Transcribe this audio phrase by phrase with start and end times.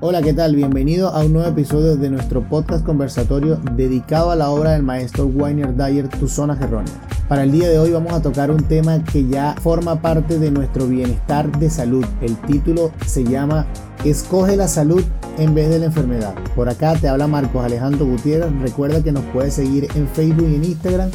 [0.00, 0.54] Hola, ¿qué tal?
[0.54, 5.26] Bienvenido a un nuevo episodio de nuestro podcast conversatorio dedicado a la obra del maestro
[5.26, 6.96] Weiner Dyer, Tu Zona Erróneas.
[7.28, 10.52] Para el día de hoy vamos a tocar un tema que ya forma parte de
[10.52, 12.04] nuestro bienestar de salud.
[12.20, 13.66] El título se llama
[14.04, 15.02] Escoge la salud
[15.36, 16.32] en vez de la enfermedad.
[16.54, 18.52] Por acá te habla Marcos Alejandro Gutiérrez.
[18.62, 21.10] Recuerda que nos puedes seguir en Facebook y en Instagram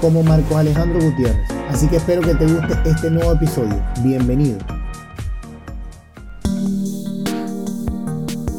[0.00, 1.40] como Marcos Alejandro Gutiérrez.
[1.70, 3.82] Así que espero que te guste este nuevo episodio.
[4.04, 4.77] Bienvenido.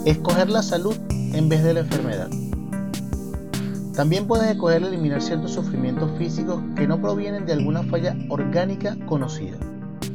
[0.10, 2.32] Escoger la salud en vez de la enfermedad.
[3.94, 9.60] También puedes escoger eliminar ciertos sufrimientos físicos que no provienen de alguna falla orgánica conocida.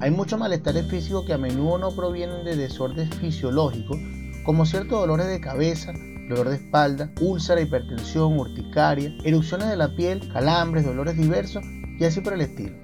[0.01, 3.97] Hay muchos malestares físicos que a menudo no provienen de desórdenes fisiológicos,
[4.45, 5.93] como ciertos dolores de cabeza,
[6.29, 11.65] dolor de espalda, úlcera, hipertensión, urticaria, erupciones de la piel, calambres, dolores diversos
[12.01, 12.75] y así por el estilo.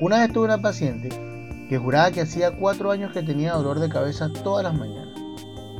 [0.00, 1.08] Una vez tuve una paciente
[1.68, 5.07] que juraba que hacía cuatro años que tenía dolor de cabeza todas las mañanas.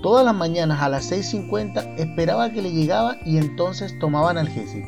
[0.02, 4.86] Todas las mañanas a las 6.50 esperaba que le llegaba y entonces tomaba analgésico.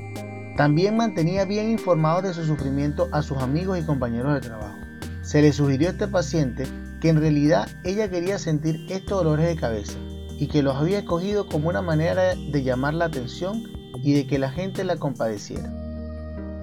[0.56, 4.76] También mantenía bien informados de su sufrimiento a sus amigos y compañeros de trabajo.
[5.22, 6.64] Se le sugirió a este paciente
[7.00, 9.98] que en realidad ella quería sentir estos dolores de cabeza
[10.38, 13.64] y que los había escogido como una manera de llamar la atención
[14.04, 15.72] y de que la gente la compadeciera.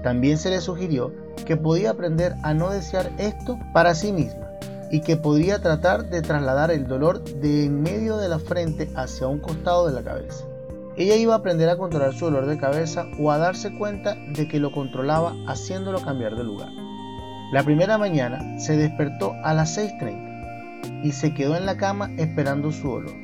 [0.02, 1.12] También se le sugirió
[1.44, 4.47] que podía aprender a no desear esto para sí misma
[4.90, 9.26] y que podría tratar de trasladar el dolor de en medio de la frente hacia
[9.26, 10.44] un costado de la cabeza.
[10.96, 14.48] Ella iba a aprender a controlar su dolor de cabeza o a darse cuenta de
[14.48, 16.70] que lo controlaba haciéndolo cambiar de lugar.
[17.52, 22.72] La primera mañana se despertó a las 6.30 y se quedó en la cama esperando
[22.72, 23.14] su dolor.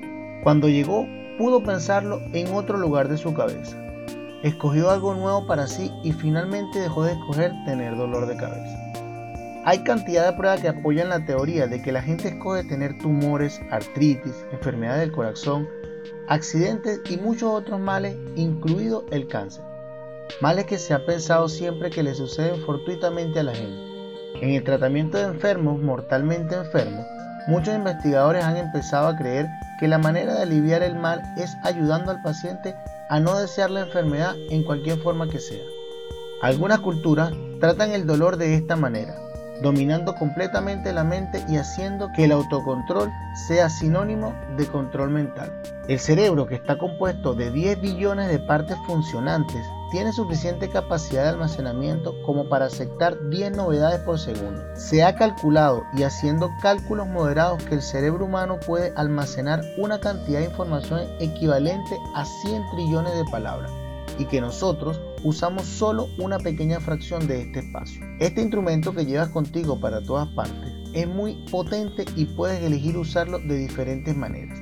[0.42, 1.06] Cuando llegó
[1.36, 3.76] pudo pensarlo en otro lugar de su cabeza.
[4.42, 8.83] Escogió algo nuevo para sí y finalmente dejó de escoger tener dolor de cabeza.
[9.66, 13.62] Hay cantidad de pruebas que apoyan la teoría de que la gente escoge tener tumores,
[13.70, 15.66] artritis, enfermedades del corazón,
[16.28, 19.64] accidentes y muchos otros males, incluido el cáncer.
[20.42, 23.80] Males que se ha pensado siempre que le suceden fortuitamente a la gente.
[24.42, 27.06] En el tratamiento de enfermos mortalmente enfermos,
[27.46, 29.46] muchos investigadores han empezado a creer
[29.80, 32.74] que la manera de aliviar el mal es ayudando al paciente
[33.08, 35.64] a no desear la enfermedad en cualquier forma que sea.
[36.42, 39.23] Algunas culturas tratan el dolor de esta manera
[39.62, 43.10] dominando completamente la mente y haciendo que el autocontrol
[43.46, 45.52] sea sinónimo de control mental.
[45.88, 51.28] El cerebro, que está compuesto de 10 billones de partes funcionantes, tiene suficiente capacidad de
[51.30, 54.62] almacenamiento como para aceptar 10 novedades por segundo.
[54.74, 60.40] Se ha calculado y haciendo cálculos moderados que el cerebro humano puede almacenar una cantidad
[60.40, 63.70] de información equivalente a 100 trillones de palabras
[64.18, 68.02] y que nosotros usamos solo una pequeña fracción de este espacio.
[68.20, 73.38] Este instrumento que llevas contigo para todas partes es muy potente y puedes elegir usarlo
[73.40, 74.60] de diferentes maneras.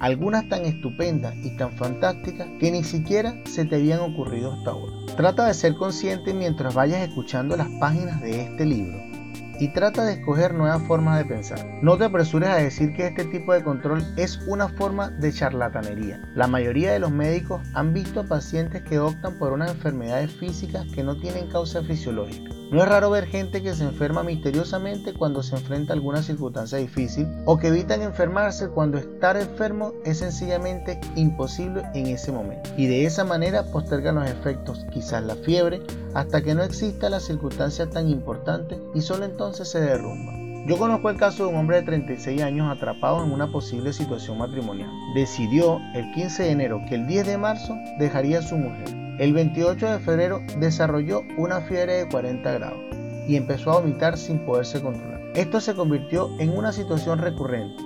[0.00, 4.92] Algunas tan estupendas y tan fantásticas que ni siquiera se te habían ocurrido hasta ahora.
[5.16, 9.13] Trata de ser consciente mientras vayas escuchando las páginas de este libro
[9.58, 11.64] y trata de escoger nuevas formas de pensar.
[11.82, 16.20] No te apresures a decir que este tipo de control es una forma de charlatanería.
[16.34, 20.86] La mayoría de los médicos han visto a pacientes que optan por unas enfermedades físicas
[20.94, 22.50] que no tienen causa fisiológica.
[22.70, 26.78] No es raro ver gente que se enferma misteriosamente cuando se enfrenta a alguna circunstancia
[26.78, 32.70] difícil o que evitan enfermarse cuando estar enfermo es sencillamente imposible en ese momento.
[32.76, 35.82] Y de esa manera postergan los efectos, quizás la fiebre,
[36.14, 40.32] hasta que no exista la circunstancia tan importante y solo entonces se derrumba.
[40.66, 44.38] Yo conozco el caso de un hombre de 36 años atrapado en una posible situación
[44.38, 44.90] matrimonial.
[45.14, 49.32] Decidió el 15 de enero que el 10 de marzo dejaría a su mujer el
[49.32, 52.80] 28 de febrero desarrolló una fiebre de 40 grados
[53.28, 55.20] y empezó a vomitar sin poderse controlar.
[55.36, 57.80] Esto se convirtió en una situación recurrente.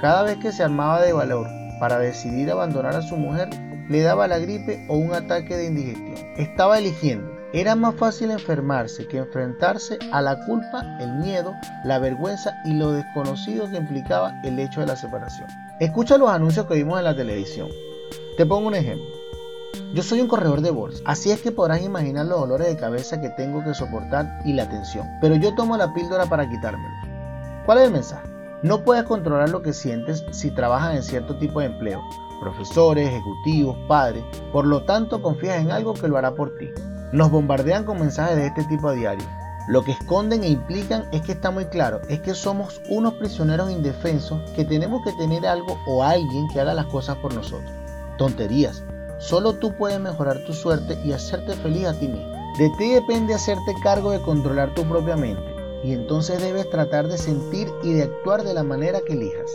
[0.00, 1.46] Cada vez que se armaba de valor
[1.78, 3.48] para decidir abandonar a su mujer,
[3.88, 6.16] le daba la gripe o un ataque de indigestión.
[6.36, 7.31] Estaba eligiendo.
[7.54, 11.54] Era más fácil enfermarse que enfrentarse a la culpa, el miedo,
[11.84, 15.48] la vergüenza y lo desconocido que implicaba el hecho de la separación.
[15.78, 17.68] Escucha los anuncios que vimos en la televisión.
[18.38, 19.06] Te pongo un ejemplo.
[19.92, 23.20] Yo soy un corredor de bolsa, así es que podrás imaginar los dolores de cabeza
[23.20, 26.94] que tengo que soportar y la tensión, pero yo tomo la píldora para quitármelo.
[27.66, 28.26] ¿Cuál es el mensaje?
[28.62, 32.00] No puedes controlar lo que sientes si trabajas en cierto tipo de empleo,
[32.40, 36.70] profesores, ejecutivos, padres, por lo tanto confías en algo que lo hará por ti.
[37.12, 39.26] Nos bombardean con mensajes de este tipo a diario.
[39.68, 43.70] Lo que esconden e implican es que está muy claro, es que somos unos prisioneros
[43.70, 47.70] indefensos que tenemos que tener algo o alguien que haga las cosas por nosotros.
[48.18, 48.82] Tonterías,
[49.22, 52.32] Solo tú puedes mejorar tu suerte y hacerte feliz a ti mismo.
[52.58, 55.54] De ti depende hacerte cargo de controlar tu propia mente
[55.84, 59.48] y entonces debes tratar de sentir y de actuar de la manera que elijas.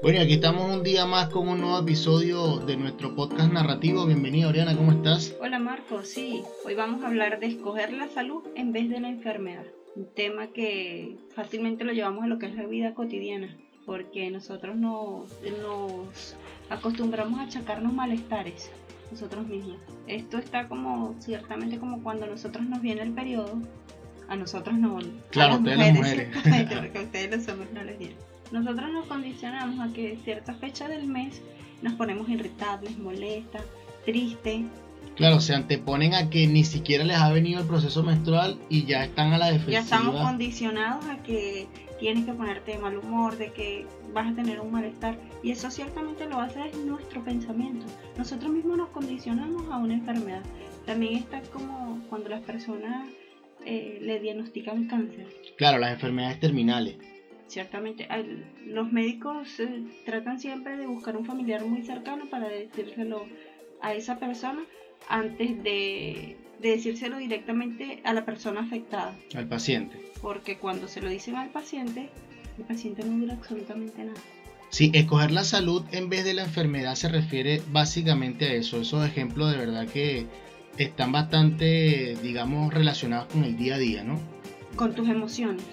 [0.00, 4.06] Bueno, aquí estamos un día más con un nuevo episodio de nuestro podcast narrativo.
[4.06, 5.34] Bienvenida, Oriana, ¿cómo estás?
[5.40, 6.04] Hola, Marco.
[6.04, 9.64] Sí, hoy vamos a hablar de escoger la salud en vez de la enfermedad.
[9.96, 13.56] Un tema que fácilmente lo llevamos a lo que es la vida cotidiana,
[13.86, 15.28] porque nosotros nos,
[15.60, 16.36] nos
[16.70, 18.70] acostumbramos a achacarnos malestares
[19.10, 19.78] nosotros mismos.
[20.06, 23.60] Esto está como, ciertamente como cuando a nosotros nos viene el periodo,
[24.28, 26.28] a nosotros no, claro, a las mujeres.
[26.78, 30.88] porque a ustedes los hombres no les viene nosotros nos condicionamos a que cierta fecha
[30.88, 31.42] del mes
[31.82, 33.62] nos ponemos irritables, molestas,
[34.04, 34.62] tristes.
[35.16, 39.04] Claro, se anteponen a que ni siquiera les ha venido el proceso menstrual y ya
[39.04, 39.72] están a la defensiva.
[39.72, 41.66] Ya estamos condicionados a que
[41.98, 45.18] tienes que ponerte de mal humor, de que vas a tener un malestar.
[45.42, 47.86] Y eso ciertamente lo hace es nuestro pensamiento.
[48.16, 50.42] Nosotros mismos nos condicionamos a una enfermedad.
[50.86, 53.08] También está como cuando las personas
[53.66, 55.26] eh, le diagnostican cáncer.
[55.56, 56.96] Claro, las enfermedades terminales
[57.48, 58.06] ciertamente
[58.66, 63.26] los médicos eh, tratan siempre de buscar un familiar muy cercano para decírselo
[63.80, 64.64] a esa persona
[65.08, 69.16] antes de, decírselo directamente a la persona afectada.
[69.34, 69.98] Al paciente.
[70.20, 72.10] Porque cuando se lo dicen al paciente,
[72.58, 74.20] el paciente no dura absolutamente nada.
[74.70, 78.80] Sí, escoger la salud en vez de la enfermedad se refiere básicamente a eso.
[78.80, 80.26] Esos ejemplos de verdad que
[80.76, 84.20] están bastante, digamos, relacionados con el día a día, ¿no?
[84.76, 85.64] Con tus emociones.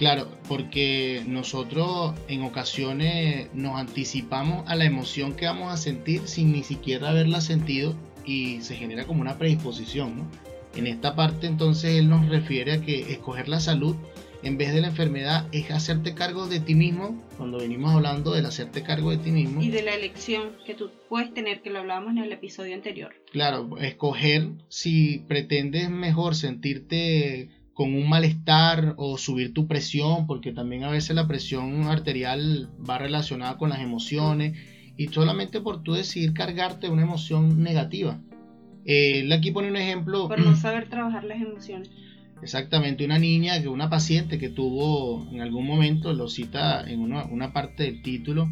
[0.00, 6.52] Claro, porque nosotros en ocasiones nos anticipamos a la emoción que vamos a sentir sin
[6.52, 7.94] ni siquiera haberla sentido
[8.24, 10.16] y se genera como una predisposición.
[10.16, 10.30] ¿no?
[10.74, 13.94] En esta parte entonces él nos refiere a que escoger la salud
[14.42, 18.46] en vez de la enfermedad es hacerte cargo de ti mismo, cuando venimos hablando del
[18.46, 19.62] hacerte cargo de ti mismo.
[19.62, 23.14] Y de la elección que tú puedes tener, que lo hablábamos en el episodio anterior.
[23.32, 30.84] Claro, escoger si pretendes mejor sentirte con un malestar o subir tu presión, porque también
[30.84, 34.54] a veces la presión arterial va relacionada con las emociones
[34.98, 38.20] y solamente por tú decidir cargarte una emoción negativa.
[38.84, 40.28] Eh, él aquí pone un ejemplo.
[40.28, 41.90] Por no saber trabajar las emociones.
[42.42, 47.24] Exactamente, una niña, que una paciente que tuvo en algún momento, lo cita en una,
[47.24, 48.50] una parte del título,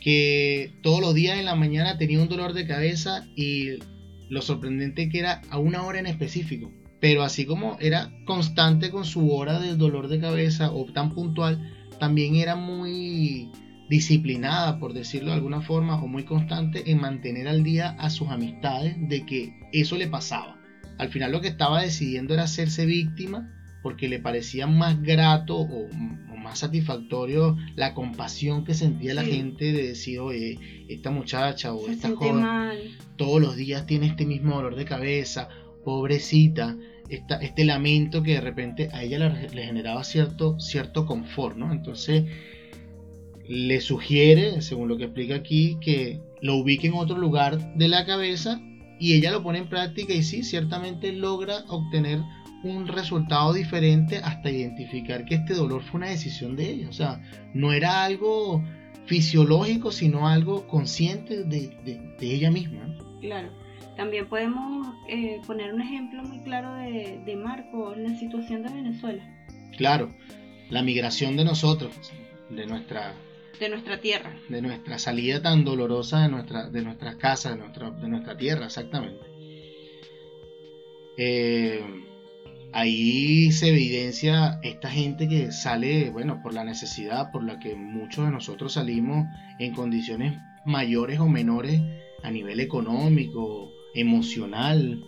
[0.00, 3.80] que todos los días en la mañana tenía un dolor de cabeza y
[4.28, 6.70] lo sorprendente que era a una hora en específico
[7.00, 11.72] pero así como era constante con su hora del dolor de cabeza o tan puntual,
[11.98, 13.50] también era muy
[13.88, 18.28] disciplinada, por decirlo de alguna forma, o muy constante en mantener al día a sus
[18.28, 20.60] amistades de que eso le pasaba.
[20.98, 23.50] Al final lo que estaba decidiendo era hacerse víctima
[23.82, 25.88] porque le parecía más grato o,
[26.36, 32.14] más satisfactorio la compasión que sentía la gente de decir, oye, esta muchacha o esta
[32.16, 32.46] joven
[33.16, 35.50] todos los días tiene este mismo dolor de cabeza,
[35.90, 36.76] pobrecita,
[37.08, 41.72] este lamento que de repente a ella le, generaba cierto, cierto confort, ¿no?
[41.72, 42.26] Entonces
[43.48, 48.06] le sugiere, según lo que explica aquí, que lo ubique en otro lugar de la
[48.06, 48.60] cabeza
[49.00, 52.20] y ella lo pone en práctica y sí, ciertamente logra obtener
[52.62, 56.88] un resultado diferente hasta identificar que este dolor fue una decisión de ella.
[56.88, 57.20] O sea,
[57.52, 58.62] no era algo
[59.06, 61.74] fisiológico, sino algo consciente de,
[62.20, 62.96] de ella misma.
[63.20, 63.50] Claro.
[63.96, 68.70] También podemos eh, poner un ejemplo muy claro de, de Marco en la situación de
[68.70, 69.22] Venezuela.
[69.76, 70.14] Claro,
[70.68, 71.92] la migración de nosotros,
[72.48, 73.14] de nuestra
[73.60, 74.34] de nuestra tierra.
[74.48, 78.64] De nuestra salida tan dolorosa de, nuestra, de nuestras casas, de nuestra, de nuestra tierra,
[78.64, 79.20] exactamente.
[81.18, 81.84] Eh,
[82.72, 88.24] ahí se evidencia esta gente que sale, bueno, por la necesidad por la que muchos
[88.24, 89.26] de nosotros salimos
[89.58, 91.82] en condiciones mayores o menores
[92.22, 95.04] a nivel económico emocional,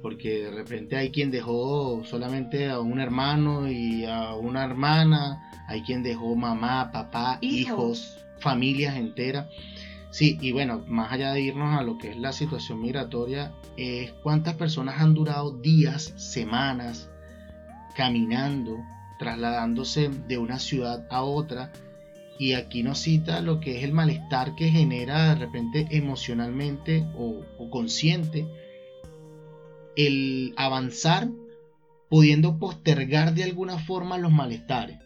[0.00, 5.82] porque de repente hay quien dejó solamente a un hermano y a una hermana, hay
[5.82, 9.46] quien dejó mamá, papá, hijos, familias enteras.
[10.10, 14.12] Sí, y bueno, más allá de irnos a lo que es la situación migratoria, es
[14.22, 17.08] cuántas personas han durado días, semanas,
[17.96, 18.76] caminando,
[19.18, 21.72] trasladándose de una ciudad a otra.
[22.38, 27.44] Y aquí nos cita lo que es el malestar que genera de repente emocionalmente o,
[27.58, 28.46] o consciente
[29.96, 31.28] el avanzar
[32.08, 34.98] pudiendo postergar de alguna forma los malestares.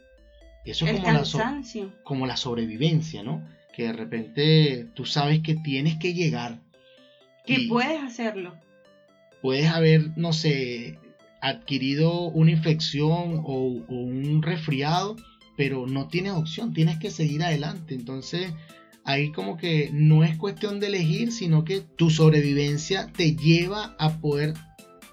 [0.64, 1.62] Eso es como la,
[2.02, 3.49] como la sobrevivencia, ¿no?
[3.73, 6.59] Que de repente tú sabes que tienes que llegar.
[7.45, 8.54] Que puedes hacerlo.
[9.40, 10.99] Puedes haber, no sé,
[11.40, 15.14] adquirido una infección o, o un resfriado,
[15.56, 17.94] pero no tienes opción, tienes que seguir adelante.
[17.94, 18.52] Entonces,
[19.04, 24.18] ahí como que no es cuestión de elegir, sino que tu sobrevivencia te lleva a
[24.18, 24.54] poder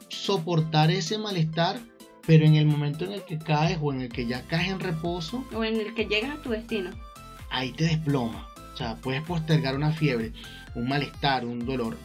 [0.09, 1.79] soportar ese malestar,
[2.25, 4.79] pero en el momento en el que caes o en el que ya caes en
[4.79, 6.91] reposo, o en el que llegas a tu destino,
[7.50, 8.50] ahí te desploma.
[8.73, 10.33] O sea, puedes postergar una fiebre,
[10.75, 11.97] un malestar, un dolor.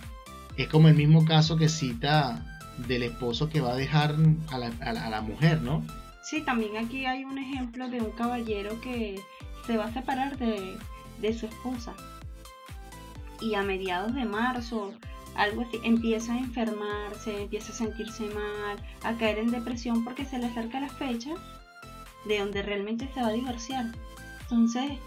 [0.57, 2.45] Es como el mismo caso que cita
[2.87, 4.17] del esposo que va a dejar
[4.51, 5.85] a la, a la mujer, ¿no?
[6.29, 9.19] Sí, también aquí hay un ejemplo de un caballero que
[9.67, 10.77] se va a separar de,
[11.23, 11.95] de su esposa.
[13.41, 14.93] Y a mediados de marzo,
[15.37, 20.39] algo así, empieza a enfermarse, empieza a sentirse mal, a caer en depresión porque se
[20.39, 21.31] le acerca la fecha
[22.27, 23.87] de donde realmente se va a divorciar.
[24.43, 24.99] Entonces...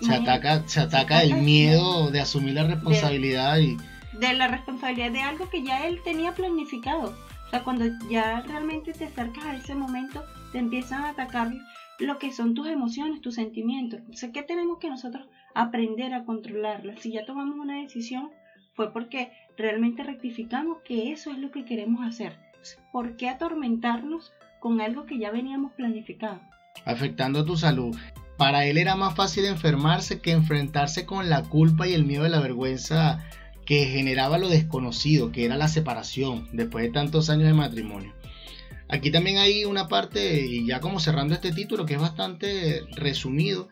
[0.00, 3.76] Se ataca, se ataca el miedo de asumir la responsabilidad y...
[4.18, 7.14] De la responsabilidad de algo que ya él tenía planificado.
[7.46, 11.52] O sea, cuando ya realmente te acercas a ese momento, te empiezan a atacar
[11.98, 14.00] lo que son tus emociones, tus sentimientos.
[14.10, 17.00] O sea, ¿qué tenemos que nosotros aprender a controlarlas?
[17.00, 18.30] Si ya tomamos una decisión,
[18.74, 22.36] fue porque realmente rectificamos que eso es lo que queremos hacer.
[22.92, 26.40] ¿Por qué atormentarnos con algo que ya veníamos planificado?
[26.84, 27.96] Afectando tu salud.
[28.36, 32.30] Para él era más fácil enfermarse que enfrentarse con la culpa y el miedo de
[32.30, 33.24] la vergüenza
[33.64, 38.12] que generaba lo desconocido, que era la separación después de tantos años de matrimonio.
[38.88, 43.68] Aquí también hay una parte, y ya como cerrando este título, que es bastante resumido,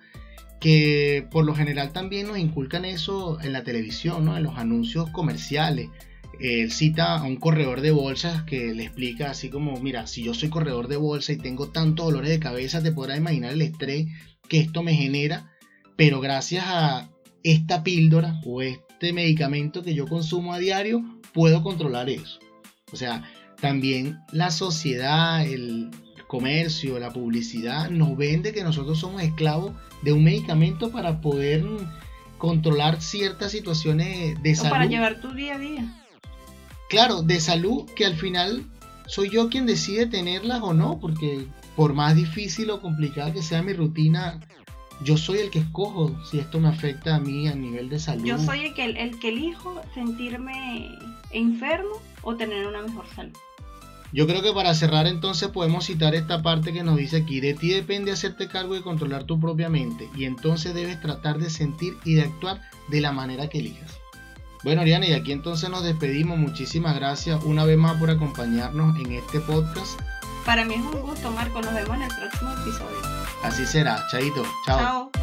[0.61, 4.37] que por lo general también nos inculcan eso en la televisión, ¿no?
[4.37, 5.91] en los anuncios comerciales.
[6.41, 10.35] Él cita a un corredor de bolsas que le explica así como, mira, si yo
[10.35, 14.07] soy corredor de bolsa y tengo tantos dolores de cabeza, te podrás imaginar el estrés
[14.49, 15.53] que esto me genera,
[15.97, 17.11] pero gracias a
[17.43, 21.03] esta píldora o este medicamento que yo consumo a diario,
[21.33, 22.39] puedo controlar eso.
[22.93, 23.25] O sea,
[23.63, 25.89] también la sociedad, el,
[26.27, 31.63] comercio, la publicidad, nos vende que nosotros somos esclavos de un medicamento para poder
[32.39, 34.71] controlar ciertas situaciones de salud.
[34.71, 36.03] para llevar tu día a día.
[36.89, 38.65] Claro, de salud que al final
[39.07, 43.63] soy yo quien decide tenerlas o no, porque por más difícil o complicada que sea
[43.63, 44.41] mi rutina,
[45.05, 48.25] yo soy el que escojo si esto me afecta a mí a nivel de salud.
[48.25, 50.89] Yo soy el que, el que elijo sentirme
[51.31, 53.37] enfermo o tener una mejor salud.
[54.13, 57.55] Yo creo que para cerrar entonces podemos citar esta parte que nos dice aquí, de
[57.55, 61.97] ti depende hacerte cargo de controlar tu propia mente y entonces debes tratar de sentir
[62.05, 64.03] y de actuar de la manera que elijas.
[64.65, 66.39] Bueno, Ariana, y aquí entonces nos despedimos.
[66.39, 69.99] Muchísimas gracias una vez más por acompañarnos en este podcast.
[70.45, 71.61] Para mí es un gusto, Marco.
[71.63, 72.99] Nos vemos en el próximo episodio.
[73.43, 74.05] Así será.
[74.11, 74.45] Chaito.
[74.67, 75.11] Chao.
[75.13, 75.22] Chao.